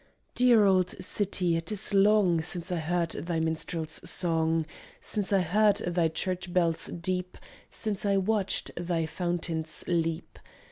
Dear 0.33 0.65
old 0.65 0.95
city, 1.03 1.55
it 1.55 1.71
is 1.71 1.93
long 1.93 2.41
Since 2.41 2.71
I 2.71 2.77
heard 2.77 3.11
thy 3.11 3.39
minstrels' 3.39 4.01
song, 4.09 4.65
Since 4.99 5.31
I 5.31 5.41
heard 5.41 5.77
thy 5.77 6.07
church 6.07 6.51
bells 6.51 6.87
deep, 6.87 7.37
Since 7.69 8.03
I 8.03 8.17
watched 8.17 8.71
thy 8.75 9.05
fountains 9.05 9.83
leap. 9.85 10.39